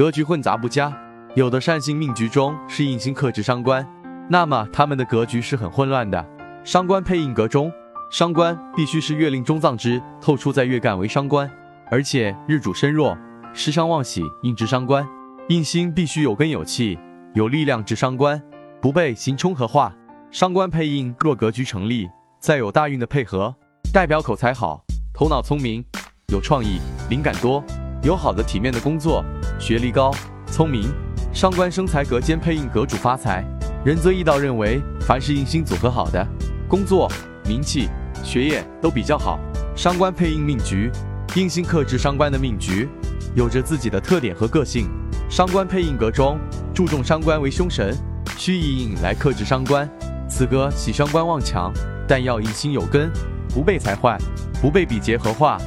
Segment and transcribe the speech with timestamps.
[0.00, 0.90] 格局混杂不佳。
[1.34, 3.86] 有的善星命局中是印星克制伤官，
[4.30, 6.26] 那么他们的格局是很混乱的。
[6.64, 7.70] 伤官配印格中，
[8.10, 11.50] 伤官必须是月令中藏之透出在月干为伤官，
[11.90, 13.14] 而且日主身弱，
[13.52, 15.06] 失伤旺喜印之伤官。
[15.50, 16.98] 印星必须有根有气，
[17.34, 18.42] 有力量之伤官，
[18.80, 19.94] 不被刑冲合化。
[20.30, 22.08] 伤官配印若格局成立，
[22.40, 23.54] 再有大运的配合，
[23.92, 24.82] 代表口才好，
[25.12, 25.84] 头脑聪明，
[26.32, 26.78] 有创意，
[27.10, 27.62] 灵感多，
[28.02, 29.22] 有好的体面的工作，
[29.60, 30.10] 学历高，
[30.46, 30.90] 聪明。
[31.34, 33.44] 伤官生财格兼配印格主发财，
[33.84, 36.26] 仁泽易道认为，凡是印星组合好的，
[36.66, 37.08] 工作、
[37.44, 37.86] 名气、
[38.24, 39.38] 学业都比较好。
[39.76, 40.90] 伤官配印命局，
[41.36, 42.88] 印星克制伤官的命局，
[43.34, 44.88] 有着自己的特点和个性。
[45.28, 46.38] 伤官配印格中，
[46.74, 47.94] 注重伤官为凶神，
[48.38, 49.88] 需以印来克制伤官。
[50.26, 51.70] 此格喜伤官旺强，
[52.08, 53.12] 但要印星有根，
[53.50, 54.16] 不被财坏，
[54.60, 55.58] 不被比劫合化。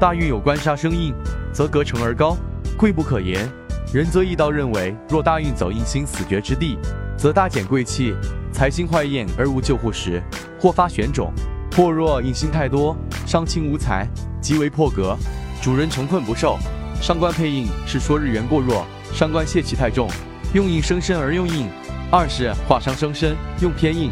[0.00, 1.14] 大运有官杀生印，
[1.52, 2.36] 则格成而高，
[2.82, 3.48] 贵不可言。
[3.94, 6.76] 仁则易道认为，若大运走印星死绝之地，
[7.16, 8.12] 则大减贵气，
[8.50, 10.20] 财星坏印而无救护时，
[10.58, 11.30] 或发玄种；
[11.76, 14.04] 或若印星太多，伤亲无财，
[14.40, 15.16] 即为破格，
[15.62, 16.58] 主人穷困不受。
[17.00, 20.10] 伤官配印是说日元过弱，伤官泄气太重，
[20.52, 21.68] 用印生身而用印；
[22.10, 24.10] 二是化伤生身，用偏印，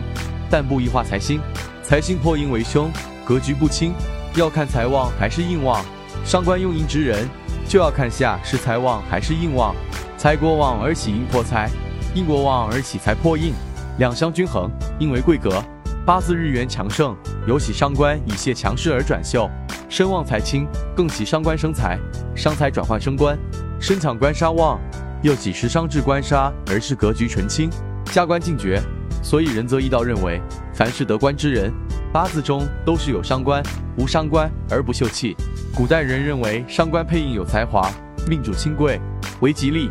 [0.48, 1.40] 但不宜化财星，
[1.82, 2.88] 财星破印为凶，
[3.24, 3.92] 格局不清，
[4.36, 5.84] 要看财旺还是印旺。
[6.24, 7.28] 伤官用印之人。
[7.70, 9.72] 就要看下是财旺还是印旺，
[10.18, 11.70] 财国旺而喜印破财，
[12.16, 13.54] 印国旺而喜财破印，
[13.98, 14.68] 两相均衡，
[14.98, 15.62] 印为贵格。
[16.04, 19.48] 八字日元强盛，有喜伤官以泄强势而转秀，
[19.88, 21.96] 身旺财轻，更喜伤官生财，
[22.34, 23.38] 伤财转换升官，
[23.78, 24.76] 身抢官杀旺，
[25.22, 27.70] 又几时伤至官杀而是格局纯清，
[28.06, 28.82] 加官进爵。
[29.22, 30.42] 所以仁则一道认为，
[30.74, 31.72] 凡是得官之人，
[32.12, 33.62] 八字中都是有伤官，
[33.96, 35.36] 无伤官而不秀气。
[35.74, 37.88] 古代人认为伤官配印有才华，
[38.28, 39.00] 命主清贵，
[39.40, 39.88] 为吉利。